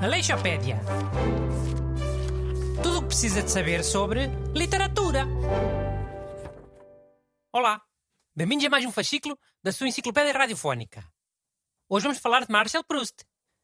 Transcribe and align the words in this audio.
Aleixopédia. 0.00 0.80
Tudo 2.82 2.98
o 2.98 3.02
que 3.02 3.08
precisa 3.08 3.42
de 3.42 3.50
saber 3.50 3.84
sobre 3.84 4.28
literatura. 4.54 5.26
Olá, 7.52 7.82
bem-vindos 8.34 8.64
a 8.64 8.70
mais 8.70 8.86
um 8.86 8.92
fascículo 8.92 9.38
da 9.62 9.72
sua 9.72 9.88
enciclopédia 9.88 10.32
radiofónica. 10.32 11.06
Hoje 11.86 12.04
vamos 12.04 12.18
falar 12.18 12.46
de 12.46 12.50
Marcel 12.50 12.82
Proust, 12.82 13.16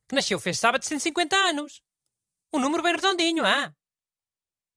que 0.07 0.14
nasceu 0.14 0.39
fez 0.39 0.59
sábado 0.59 0.82
de 0.82 0.89
150 0.89 1.35
anos. 1.35 1.80
Um 2.53 2.59
número 2.59 2.82
bem 2.82 2.95
redondinho, 2.95 3.46
ah? 3.46 3.75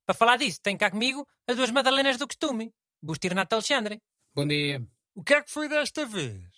Para 0.05 0.15
falar 0.15 0.37
disso, 0.37 0.61
tem 0.61 0.77
cá 0.77 0.89
comigo 0.89 1.27
as 1.45 1.57
duas 1.57 1.71
Madalenas 1.71 2.15
do 2.15 2.25
costume, 2.25 2.73
Busto 3.01 3.27
e 3.27 3.29
Renato 3.29 3.55
Alexandre. 3.55 4.01
Bom 4.33 4.47
dia. 4.47 4.81
O 5.13 5.21
que 5.21 5.33
é 5.33 5.43
que 5.43 5.51
foi 5.51 5.67
desta 5.67 6.05
vez? 6.05 6.56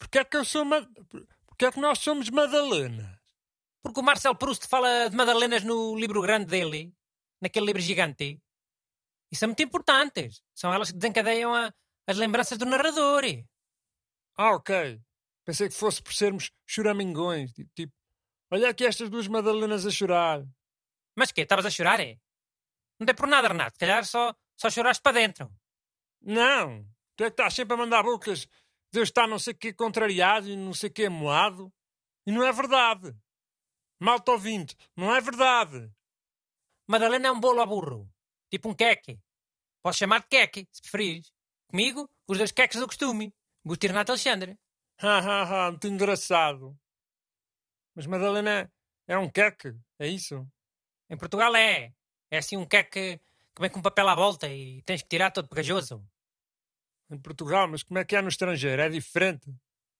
Porquê 0.00 0.18
é 0.20 0.24
que 0.24 0.36
eu 0.36 0.44
sou 0.44 0.64
ma... 0.64 0.80
Porquê 1.46 1.66
é 1.66 1.70
que 1.72 1.78
nós 1.78 1.98
somos 2.00 2.28
Madalenas? 2.30 3.06
Porque 3.82 4.00
o 4.00 4.02
Marcel 4.02 4.34
Proust 4.34 4.66
fala 4.66 5.08
de 5.10 5.16
Madalenas 5.16 5.62
no 5.62 5.94
livro 5.96 6.20
grande 6.22 6.46
dele, 6.46 6.92
naquele 7.40 7.66
livro 7.66 7.80
gigante. 7.82 8.40
E 9.30 9.36
são 9.36 9.48
muito 9.48 9.62
importantes. 9.62 10.42
São 10.54 10.72
elas 10.74 10.90
que 10.90 10.96
desencadeiam 10.98 11.54
a- 11.54 11.72
as 12.06 12.16
lembranças 12.16 12.58
do 12.58 12.64
narrador. 12.66 13.22
Ah, 14.36 14.54
ok. 14.54 15.00
Pensei 15.44 15.68
que 15.68 15.74
fosse 15.74 16.02
por 16.02 16.12
sermos 16.14 16.50
choramingões. 16.66 17.52
Tipo, 17.52 17.70
tipo, 17.74 17.92
olha 18.50 18.70
aqui 18.70 18.84
estas 18.86 19.08
duas 19.10 19.28
Madalenas 19.28 19.86
a 19.86 19.90
chorar. 19.90 20.42
Mas 21.14 21.30
quê? 21.30 21.42
Estavas 21.42 21.66
a 21.66 21.70
chorar, 21.70 22.00
é? 22.00 22.18
Não 22.98 23.06
tem 23.06 23.14
por 23.14 23.28
nada, 23.28 23.48
Renato. 23.48 23.74
Se 23.74 23.78
calhar 23.78 24.04
só, 24.04 24.34
só 24.56 24.70
choraste 24.70 25.02
para 25.02 25.12
dentro. 25.20 25.50
Não. 26.22 26.84
Tu 27.16 27.24
é 27.24 27.26
que 27.30 27.34
estás 27.34 27.54
sempre 27.54 27.74
a 27.74 27.76
mandar 27.76 28.02
bocas. 28.02 28.46
Deus 28.92 29.08
está 29.08 29.26
não 29.26 29.38
sei 29.38 29.52
o 29.52 29.56
que 29.56 29.72
contrariado 29.72 30.48
e 30.48 30.56
não 30.56 30.74
sei 30.74 30.90
o 30.90 30.92
que 30.92 31.08
moado. 31.08 31.72
E 32.26 32.32
não 32.32 32.44
é 32.44 32.52
verdade. 32.52 33.14
Malta 33.98 34.32
ouvinte, 34.32 34.76
não 34.96 35.14
é 35.14 35.20
verdade. 35.20 35.90
Madalena 36.88 37.28
é 37.28 37.30
um 37.30 37.38
bolo 37.38 37.60
ao 37.60 37.66
burro. 37.66 38.10
Tipo 38.50 38.70
um 38.70 38.74
queque. 38.74 39.20
Posso 39.82 39.98
chamar 39.98 40.20
de 40.20 40.28
queque, 40.28 40.68
se 40.72 40.82
preferires. 40.82 41.32
Comigo, 41.68 42.10
os 42.26 42.36
dois 42.36 42.50
queques 42.50 42.80
do 42.80 42.86
costume. 42.86 43.32
Busto 43.64 43.86
e 43.86 43.88
Renato 43.88 44.12
Alexandre. 44.12 44.58
Ha, 45.00 45.18
ha, 45.18 45.66
ha, 45.66 45.70
muito 45.70 45.86
engraçado. 45.86 46.76
Mas 47.94 48.06
Madalena 48.06 48.70
é 49.06 49.16
um 49.16 49.30
queque, 49.30 49.74
é 49.98 50.08
isso? 50.08 50.46
Em 51.08 51.16
Portugal 51.16 51.54
é. 51.54 51.92
É 52.30 52.38
assim 52.38 52.56
um 52.56 52.66
queque 52.66 53.18
que 53.54 53.60
vem 53.60 53.70
com 53.70 53.82
papel 53.82 54.08
à 54.08 54.14
volta 54.14 54.48
e 54.48 54.82
tens 54.82 55.02
que 55.02 55.08
tirar 55.08 55.30
todo 55.30 55.48
pegajoso. 55.48 56.04
Em 57.10 57.18
Portugal, 57.18 57.66
mas 57.66 57.82
como 57.82 57.98
é 57.98 58.04
que 58.04 58.14
é 58.14 58.22
no 58.22 58.28
estrangeiro? 58.28 58.80
É 58.80 58.88
diferente. 58.88 59.52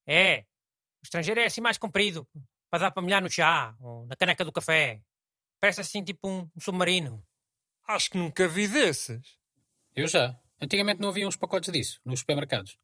É. 0.06 0.41
O 0.41 1.05
estrangeiro 1.05 1.41
é 1.41 1.47
assim 1.47 1.61
mais 1.61 1.77
comprido. 1.77 2.27
Para 2.70 2.84
dar 2.84 2.91
para 2.92 3.03
molhar 3.03 3.20
no 3.20 3.28
chá 3.28 3.75
ou 3.80 4.06
na 4.06 4.14
caneca 4.14 4.44
do 4.44 4.53
café. 4.53 5.03
Parece 5.61 5.81
assim 5.81 6.05
tipo 6.05 6.28
um, 6.28 6.48
um 6.55 6.61
submarino. 6.61 7.27
Acho 7.86 8.11
que 8.11 8.19
nunca 8.19 8.47
vi 8.47 8.69
desses. 8.69 9.38
Eu 9.94 10.06
já. 10.06 10.38
Antigamente 10.61 11.00
não 11.00 11.08
havia 11.08 11.27
uns 11.27 11.36
pacotes 11.36 11.72
disso, 11.72 12.00
nos 12.05 12.20
supermercados. 12.20 12.78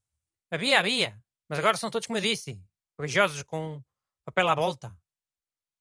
Havia, 0.50 0.80
havia. 0.80 1.22
Mas 1.48 1.58
agora 1.58 1.76
são 1.76 1.90
todos 1.90 2.06
como 2.06 2.18
eu 2.18 2.22
disse. 2.22 2.60
Pegajosos 2.96 3.42
com 3.44 3.80
papel 4.24 4.48
à 4.48 4.54
volta. 4.54 4.96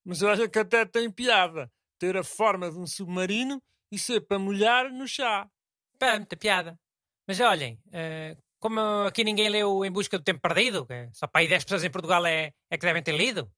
Mas 0.03 0.21
olha 0.21 0.47
que 0.47 0.59
até 0.59 0.85
tem 0.85 1.09
piada. 1.09 1.71
Ter 1.97 2.15
a 2.15 2.23
forma 2.23 2.69
de 2.69 2.77
um 2.77 2.85
submarino 2.85 3.61
e 3.91 3.97
ser 3.97 4.21
para 4.21 4.37
molhar 4.37 4.91
no 4.91 5.07
chá. 5.07 5.49
Pá, 5.97 6.17
muita 6.17 6.35
piada. 6.35 6.79
Mas 7.27 7.39
olhem, 7.39 7.79
eh, 7.91 8.37
como 8.59 8.79
aqui 9.07 9.23
ninguém 9.23 9.49
leu 9.49 9.83
Em 9.83 9.91
Busca 9.91 10.17
do 10.17 10.23
Tempo 10.23 10.41
Perdido, 10.41 10.85
que 10.85 11.09
só 11.13 11.27
para 11.27 11.41
aí 11.41 11.47
10 11.47 11.63
pessoas 11.63 11.83
em 11.83 11.89
Portugal 11.89 12.25
é, 12.25 12.53
é 12.69 12.77
que 12.77 12.85
devem 12.85 13.03
ter 13.03 13.15
lido, 13.15 13.51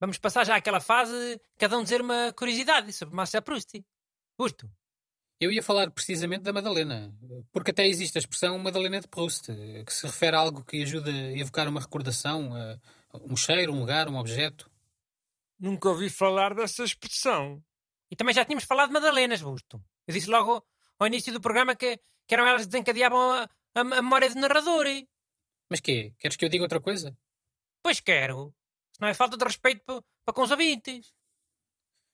vamos 0.00 0.18
passar 0.18 0.44
já 0.44 0.56
àquela 0.56 0.80
fase, 0.80 1.40
cada 1.58 1.78
um 1.78 1.82
dizer 1.82 2.00
uma 2.00 2.32
curiosidade 2.32 2.92
sobre 2.92 3.14
Marcel 3.14 3.42
Proust. 3.42 3.84
Busto. 4.38 4.70
Eu 5.40 5.50
ia 5.50 5.62
falar 5.62 5.90
precisamente 5.90 6.42
da 6.42 6.52
Madalena, 6.52 7.12
porque 7.50 7.72
até 7.72 7.86
existe 7.86 8.16
a 8.16 8.20
expressão 8.20 8.58
Madalena 8.58 9.00
de 9.00 9.08
Proust, 9.08 9.46
que 9.84 9.92
se 9.92 10.06
refere 10.06 10.36
a 10.36 10.38
algo 10.38 10.64
que 10.64 10.82
ajuda 10.82 11.10
a 11.10 11.36
evocar 11.36 11.68
uma 11.68 11.80
recordação, 11.80 12.54
a 12.54 12.78
um 13.18 13.36
cheiro, 13.36 13.72
um 13.72 13.80
lugar, 13.80 14.08
um 14.08 14.16
objeto. 14.16 14.70
Nunca 15.58 15.88
ouvi 15.88 16.08
falar 16.08 16.54
dessa 16.54 16.84
expressão. 16.84 17.60
E 18.08 18.14
também 18.14 18.34
já 18.34 18.44
tínhamos 18.44 18.64
falado 18.64 18.88
de 18.88 18.94
Madalenas, 18.94 19.42
Busto. 19.42 19.82
Eu 20.06 20.14
disse 20.14 20.30
logo 20.30 20.64
ao 21.02 21.06
início 21.08 21.32
do 21.32 21.40
programa 21.40 21.74
que, 21.76 21.98
que 22.26 22.34
eram 22.34 22.46
elas 22.46 22.62
que 22.62 22.68
desencadeavam 22.68 23.18
a, 23.32 23.42
a, 23.74 23.80
a 23.80 23.84
memória 23.84 24.28
do 24.30 24.40
narrador. 24.40 24.86
Mas 25.68 25.80
quê? 25.80 26.14
Queres 26.18 26.36
que 26.36 26.44
eu 26.44 26.48
diga 26.48 26.64
outra 26.64 26.80
coisa? 26.80 27.16
Pois 27.82 28.00
quero. 28.00 28.54
Se 28.92 29.00
não 29.00 29.08
é 29.08 29.14
falta 29.14 29.36
de 29.36 29.44
respeito 29.44 29.82
pa- 29.84 30.02
para 30.24 30.34
com 30.34 30.42
os 30.42 30.50
ouvintes. 30.50 31.12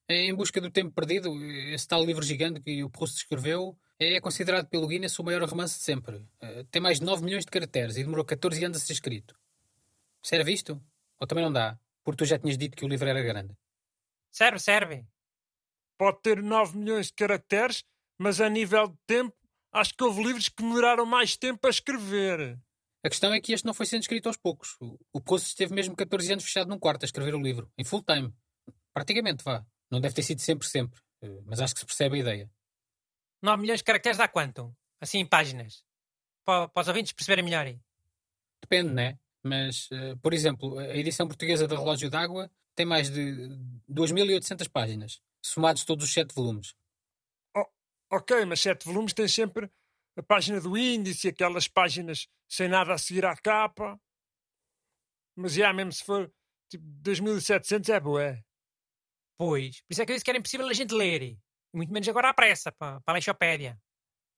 Em 0.09 0.35
busca 0.35 0.61
do 0.61 0.71
tempo 0.71 0.91
perdido, 0.93 1.29
esse 1.75 1.87
tal 1.87 2.03
livro 2.05 2.23
gigante 2.25 2.61
que 2.61 2.83
o 2.83 2.89
Proust 2.89 3.17
escreveu 3.19 3.79
é 3.99 4.21
considerado 4.21 4.67
pelo 4.69 4.87
Guinness 4.87 5.19
o 5.19 5.25
maior 5.25 5.43
romance 5.47 5.77
de 5.79 5.85
sempre. 5.85 6.25
Eh, 6.41 6.65
Tem 6.71 6.81
mais 6.81 6.99
de 6.99 7.05
9 7.05 7.23
milhões 7.25 7.45
de 7.45 7.51
caracteres 7.51 7.97
e 7.97 8.05
demorou 8.05 8.25
14 8.25 8.65
anos 8.65 8.79
a 8.79 8.81
ser 8.81 8.95
escrito. 8.95 9.39
Serve 10.23 10.53
isto? 10.53 10.83
Ou 11.21 11.27
também 11.27 11.45
não 11.45 11.53
dá? 11.53 11.79
Porque 12.03 12.17
tu 12.19 12.25
já 12.25 12.39
tinhas 12.39 12.57
dito 12.57 12.77
que 12.77 12.85
o 12.85 12.89
livro 12.89 13.07
era 13.09 13.21
grande. 13.23 13.55
Serve, 14.31 14.59
serve. 14.61 15.05
Pode 15.99 16.23
ter 16.23 16.43
9 16.43 16.79
milhões 16.79 17.09
de 17.09 17.13
caracteres, 17.15 17.85
mas 18.19 18.41
a 18.41 18.49
nível 18.49 18.89
de 18.89 18.99
tempo, 19.07 19.35
acho 19.73 19.95
que 19.95 20.03
houve 20.05 20.23
livros 20.25 20.49
que 20.49 20.63
demoraram 20.63 21.07
mais 21.07 21.37
tempo 21.37 21.67
a 21.67 21.71
escrever. 21.71 22.59
A 23.05 23.09
questão 23.09 23.33
é 23.33 23.41
que 23.41 23.53
este 23.53 23.65
não 23.65 23.73
foi 23.75 23.87
sendo 23.87 24.03
escrito 24.03 24.27
aos 24.27 24.37
poucos. 24.37 24.77
O- 24.81 24.99
O 25.13 25.21
Proust 25.21 25.47
esteve 25.49 25.73
mesmo 25.73 25.95
14 25.97 26.33
anos 26.33 26.45
fechado 26.45 26.69
num 26.69 26.79
quarto 26.79 27.05
a 27.05 27.07
escrever 27.07 27.35
o 27.35 27.41
livro, 27.41 27.71
em 27.79 27.85
full 27.85 28.03
time. 28.03 28.33
Praticamente, 28.93 29.45
vá. 29.45 29.65
Não 29.91 30.01
deve 30.01 30.15
ter 30.15 30.23
sido 30.23 30.41
sempre, 30.41 30.67
sempre. 30.69 31.01
Eh, 31.23 31.41
Mas 31.47 31.61
acho 31.61 31.75
que 31.75 31.81
se 31.81 31.87
percebe 31.87 32.17
a 32.17 32.21
ideia. 32.21 32.51
9 33.41 33.63
milhões 33.63 33.79
de 33.81 33.85
caracteres 33.85 34.19
dá 34.19 34.27
quanto? 34.29 34.75
Assim 35.01 35.19
em 35.21 35.27
páginas. 35.27 35.85
Para, 36.45 36.67
para 36.69 36.81
os 36.83 36.89
ouvintes 36.89 37.13
perceberem 37.13 37.45
melhor. 37.45 37.73
Depende, 38.61 38.93
né? 38.93 39.19
Mas, 39.43 39.89
eh, 39.93 40.17
por 40.21 40.35
exemplo, 40.35 40.79
a 40.79 40.97
edição 40.97 41.27
portuguesa 41.29 41.69
da 41.69 41.77
Relógio 41.77 42.11
d'Água 42.11 42.51
tem 42.75 42.85
mais 42.85 43.09
de 43.09 43.49
2.800 43.89 44.69
páginas, 44.69 45.21
somados 45.41 45.85
todos 45.85 46.05
os 46.05 46.13
sete 46.13 46.35
volumes. 46.35 46.75
Ok, 48.11 48.45
mas 48.47 48.61
sete 48.61 48.87
volumes 48.87 49.13
tem 49.13 49.29
sempre 49.29 49.71
a 50.17 50.23
página 50.23 50.61
do 50.61 50.77
índice, 50.77 51.29
aquelas 51.29 51.69
páginas 51.69 52.27
sem 52.49 52.69
nada 52.69 52.95
a 52.95 52.99
seguir 52.99 53.25
à 53.25 53.37
capa. 53.37 54.01
Mas 55.37 55.53
já 55.53 55.73
mesmo 55.73 55.93
se 55.93 56.05
for 56.05 56.33
tipo 56.69 56.85
2700 56.85 57.89
é 57.91 58.01
boé. 58.01 58.45
Pois. 59.37 59.81
Por 59.83 59.93
isso 59.93 60.03
é 60.03 60.07
que 60.07 60.13
eu 60.13 60.17
disse 60.17 60.25
que 60.25 60.31
era 60.31 60.39
impossível 60.39 60.67
a 60.69 60.73
gente 60.73 60.95
ler. 60.95 61.39
Muito 61.73 61.93
menos 61.93 62.09
agora 62.09 62.31
à 62.31 62.35
pressa, 62.35 62.73
para, 62.73 63.01
a 63.07 63.13
Leixopédia. 63.13 63.81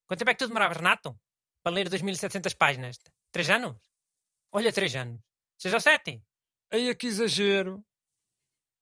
Quanto 0.07 0.19
tempo 0.19 0.31
é 0.31 0.35
que 0.35 0.39
tu 0.39 0.49
demoravas, 0.49 0.77
Renato? 0.77 1.19
Para 1.63 1.75
ler 1.75 1.89
2700 1.89 2.55
páginas? 2.55 2.99
Três 3.31 3.49
anos? 3.49 3.79
Olha, 4.53 4.73
três 4.73 4.95
anos. 4.97 5.21
Seis 5.57 5.73
ou 5.73 5.81
sete? 5.81 6.23
Aí 6.73 6.89
é 6.89 6.95
que 6.95 7.07
exagero. 7.07 7.85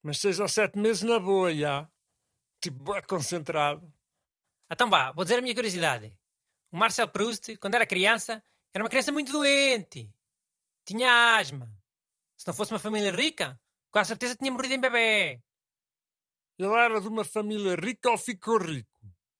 Mas 0.02 0.18
seis 0.18 0.40
ou 0.40 0.48
sete 0.48 0.78
meses 0.78 1.02
na 1.02 1.18
boa, 1.18 1.54
já. 1.54 1.88
Tipo, 2.60 2.82
bué 2.82 3.02
concentrado. 3.02 3.92
Então 4.70 4.90
vá, 4.90 5.12
vou 5.12 5.24
dizer 5.24 5.38
a 5.38 5.42
minha 5.42 5.54
curiosidade. 5.54 6.16
O 6.70 6.76
Marcel 6.76 7.08
Proust, 7.08 7.56
quando 7.56 7.74
era 7.74 7.86
criança, 7.86 8.42
era 8.72 8.84
uma 8.84 8.90
criança 8.90 9.10
muito 9.10 9.32
doente. 9.32 10.12
Tinha 10.84 11.36
asma. 11.36 11.72
Se 12.36 12.46
não 12.46 12.54
fosse 12.54 12.72
uma 12.72 12.78
família 12.78 13.10
rica, 13.10 13.60
com 13.90 13.98
a 13.98 14.04
certeza 14.04 14.36
tinha 14.36 14.52
morrido 14.52 14.74
em 14.74 14.80
bebê. 14.80 15.42
Ele 16.58 16.74
era 16.74 17.00
de 17.00 17.08
uma 17.08 17.24
família 17.24 17.74
rica 17.76 18.10
ou 18.10 18.18
ficou 18.18 18.58
rico? 18.58 18.88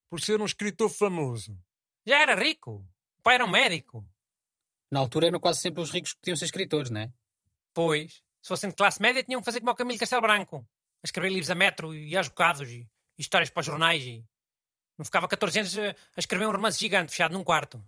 Por 0.09 0.19
ser 0.19 0.41
um 0.41 0.45
escritor 0.45 0.89
famoso. 0.89 1.57
Já 2.05 2.21
era 2.21 2.35
rico. 2.35 2.85
O 3.19 3.21
pai 3.21 3.35
era 3.35 3.45
um 3.45 3.49
médico. 3.49 4.07
Na 4.89 4.99
altura 4.99 5.27
eram 5.27 5.39
quase 5.39 5.59
sempre 5.59 5.81
os 5.81 5.91
ricos 5.91 6.13
que 6.13 6.19
podiam 6.19 6.35
ser 6.35 6.45
escritores, 6.45 6.89
né? 6.89 7.13
Pois, 7.73 8.23
se 8.41 8.47
fossem 8.47 8.69
de 8.69 8.75
classe 8.75 9.01
média, 9.01 9.23
tinham 9.23 9.41
que 9.41 9.45
fazer 9.45 9.59
como 9.59 9.71
o 9.71 9.75
Camilo 9.75 9.99
Castelo 9.99 10.21
Branco. 10.21 10.67
A 11.03 11.05
escrever 11.05 11.29
livros 11.29 11.51
a 11.51 11.55
metro 11.55 11.93
e 11.93 12.17
aos 12.17 12.27
bocados 12.27 12.67
e, 12.69 12.89
e 13.17 13.21
histórias 13.21 13.49
para 13.49 13.61
os 13.61 13.65
jornais 13.65 14.03
e... 14.03 14.25
Não 14.99 15.05
ficava 15.05 15.29
14 15.29 15.59
anos 15.59 15.77
a, 15.77 15.91
a 15.91 16.19
escrever 16.19 16.45
um 16.45 16.51
romance 16.51 16.77
gigante 16.77 17.11
fechado 17.11 17.31
num 17.31 17.41
quarto. 17.41 17.81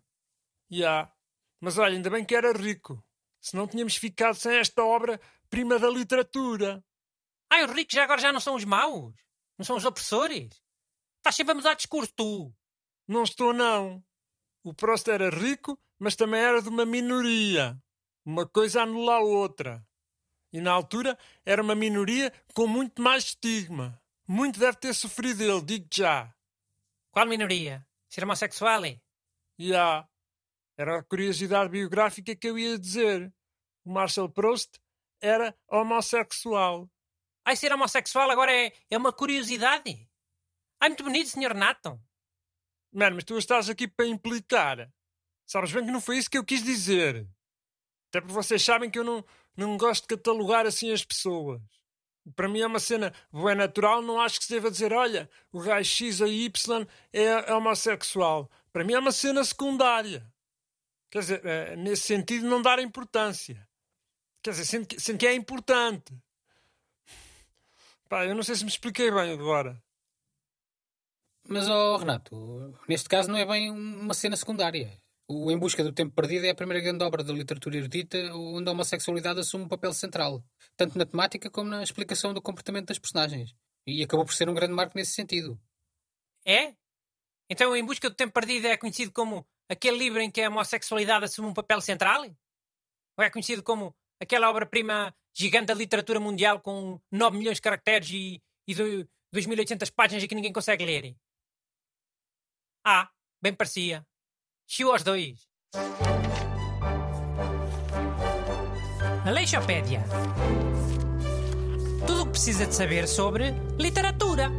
Já. 0.69 1.11
Mas 1.59 1.77
olha, 1.77 1.93
ainda 1.93 2.09
bem 2.09 2.23
que 2.23 2.33
era 2.33 2.53
rico. 2.53 3.03
Senão 3.41 3.67
tínhamos 3.67 3.97
ficado 3.97 4.35
sem 4.35 4.55
esta 4.55 4.81
obra 4.81 5.19
prima 5.49 5.77
da 5.77 5.89
literatura. 5.89 6.81
Ai, 7.49 7.65
os 7.65 7.71
ricos 7.73 7.93
já 7.93 8.05
agora 8.05 8.21
já 8.21 8.31
não 8.31 8.39
são 8.39 8.55
os 8.55 8.63
maus? 8.63 9.13
Não 9.57 9.65
são 9.65 9.75
os 9.75 9.83
opressores? 9.83 10.63
Estás 11.17 11.35
sempre 11.35 11.51
a 11.51 11.55
mudar 11.55 11.73
de 11.73 11.79
discurso, 11.79 12.13
tu. 12.15 12.55
Não 13.05 13.23
estou, 13.23 13.51
não. 13.51 14.01
O 14.63 14.73
Prost 14.73 15.09
era 15.09 15.29
rico, 15.29 15.77
mas 15.99 16.15
também 16.15 16.39
era 16.39 16.61
de 16.61 16.69
uma 16.69 16.85
minoria. 16.85 17.77
Uma 18.23 18.47
coisa 18.47 18.83
anula 18.83 19.15
a 19.15 19.19
outra. 19.19 19.85
E 20.53 20.61
na 20.61 20.71
altura 20.71 21.17
era 21.45 21.61
uma 21.61 21.75
minoria 21.75 22.31
com 22.53 22.67
muito 22.67 23.01
mais 23.01 23.25
estigma. 23.25 24.01
Muito 24.25 24.57
deve 24.57 24.77
ter 24.77 24.93
sofrido 24.93 25.43
ele, 25.43 25.61
digo 25.61 25.87
já. 25.93 26.33
Qual 27.11 27.25
minoria? 27.25 27.85
Ser 28.09 28.23
homossexual? 28.23 28.83
E 29.59 29.75
há. 29.75 30.07
Era 30.77 30.99
a 30.99 31.03
curiosidade 31.03 31.69
biográfica 31.69 32.35
que 32.35 32.47
eu 32.47 32.57
ia 32.57 32.79
dizer. 32.79 33.31
O 33.83 33.91
Marcel 33.91 34.29
Proust 34.29 34.79
era 35.21 35.55
homossexual. 35.67 36.89
Ai, 37.45 37.55
ser 37.55 37.73
homossexual 37.73 38.31
agora 38.31 38.51
é, 38.51 38.73
é 38.89 38.97
uma 38.97 39.11
curiosidade. 39.11 40.09
Ai, 40.79 40.89
muito 40.89 41.03
bonito, 41.03 41.27
Sr. 41.27 41.53
Nathan. 41.53 41.99
Mano, 42.93 43.15
mas 43.15 43.25
tu 43.25 43.37
estás 43.37 43.69
aqui 43.69 43.87
para 43.87 44.07
implicar. 44.07 44.91
Sabes 45.45 45.71
bem 45.71 45.85
que 45.85 45.91
não 45.91 46.01
foi 46.01 46.17
isso 46.17 46.29
que 46.29 46.37
eu 46.37 46.45
quis 46.45 46.63
dizer. 46.63 47.27
Até 48.09 48.21
porque 48.21 48.33
vocês 48.33 48.63
sabem 48.63 48.89
que 48.89 48.99
eu 48.99 49.03
não, 49.03 49.23
não 49.55 49.77
gosto 49.77 50.03
de 50.03 50.15
catalogar 50.15 50.65
assim 50.65 50.91
as 50.91 51.03
pessoas. 51.03 51.61
Para 52.35 52.47
mim 52.47 52.59
é 52.61 52.67
uma 52.67 52.79
cena 52.79 53.13
boa 53.31 53.55
natural, 53.55 54.01
não 54.01 54.21
acho 54.21 54.39
que 54.39 54.45
se 54.45 54.53
deva 54.53 54.69
dizer, 54.69 54.93
olha, 54.93 55.29
o 55.51 55.59
gajo 55.59 55.89
X 55.89 56.21
ou 56.21 56.27
Y 56.27 56.87
é, 57.11 57.23
é 57.23 57.53
homossexual. 57.53 58.49
Para 58.71 58.83
mim 58.83 58.93
é 58.93 58.99
uma 58.99 59.11
cena 59.11 59.43
secundária. 59.43 60.25
Quer 61.09 61.19
dizer, 61.19 61.45
é, 61.45 61.75
nesse 61.75 62.03
sentido, 62.03 62.47
não 62.47 62.61
dar 62.61 62.79
importância. 62.79 63.67
Quer 64.41 64.51
dizer, 64.51 64.65
sendo 64.65 64.87
que, 64.87 64.99
sendo 64.99 65.17
que 65.17 65.27
é 65.27 65.33
importante. 65.33 66.13
Pá, 68.07 68.25
eu 68.25 68.35
não 68.35 68.43
sei 68.43 68.55
se 68.55 68.63
me 68.63 68.69
expliquei 68.69 69.09
bem 69.11 69.33
agora. 69.33 69.81
Mas, 71.47 71.67
oh, 71.67 71.97
Renato, 71.97 72.77
neste 72.87 73.09
caso 73.09 73.29
não 73.29 73.37
é 73.37 73.45
bem 73.45 73.71
uma 73.71 74.13
cena 74.13 74.35
secundária. 74.37 75.00
O 75.33 75.49
Em 75.49 75.57
Busca 75.57 75.81
do 75.81 75.93
Tempo 75.93 76.13
Perdido 76.13 76.45
é 76.45 76.49
a 76.49 76.55
primeira 76.55 76.83
grande 76.83 77.05
obra 77.05 77.23
da 77.23 77.31
literatura 77.31 77.77
erudita 77.77 78.17
onde 78.35 78.67
a 78.67 78.73
homossexualidade 78.73 79.39
assume 79.39 79.63
um 79.63 79.67
papel 79.69 79.93
central, 79.93 80.43
tanto 80.75 80.97
na 80.97 81.05
temática 81.05 81.49
como 81.49 81.69
na 81.69 81.81
explicação 81.81 82.33
do 82.33 82.41
comportamento 82.41 82.87
das 82.87 82.99
personagens. 82.99 83.55
E 83.87 84.03
acabou 84.03 84.25
por 84.25 84.33
ser 84.33 84.49
um 84.49 84.53
grande 84.53 84.73
marco 84.73 84.91
nesse 84.97 85.13
sentido. 85.13 85.57
É? 86.45 86.75
Então 87.49 87.73
Em 87.73 87.85
Busca 87.85 88.09
do 88.09 88.15
Tempo 88.15 88.33
Perdido 88.33 88.67
é 88.67 88.75
conhecido 88.75 89.13
como 89.13 89.47
aquele 89.69 89.97
livro 89.97 90.19
em 90.19 90.29
que 90.29 90.41
a 90.41 90.49
homossexualidade 90.49 91.23
assume 91.23 91.47
um 91.47 91.53
papel 91.53 91.79
central? 91.79 92.23
Ou 93.17 93.23
é 93.23 93.29
conhecido 93.29 93.63
como 93.63 93.95
aquela 94.19 94.49
obra-prima 94.49 95.15
gigante 95.33 95.67
da 95.67 95.73
literatura 95.73 96.19
mundial 96.19 96.59
com 96.59 96.99
9 97.09 97.37
milhões 97.37 97.55
de 97.55 97.61
caracteres 97.61 98.09
e, 98.09 98.43
e 98.67 98.75
2.800 99.33 99.93
páginas 99.95 100.23
e 100.23 100.27
que 100.27 100.35
ninguém 100.35 100.51
consegue 100.51 100.83
ler? 100.83 101.15
Ah, 102.85 103.09
bem 103.41 103.53
parecia. 103.53 104.05
Chiu 104.67 104.91
aos 104.91 105.03
dois. 105.03 105.39
Aleixopédia. 109.25 110.03
Tudo 112.07 112.23
o 112.23 112.25
que 112.25 112.31
precisa 112.31 112.65
de 112.65 112.73
saber 112.73 113.07
sobre 113.07 113.53
literatura. 113.77 114.49